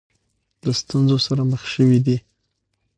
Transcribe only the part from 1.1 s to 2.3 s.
سره مخ شوې دي.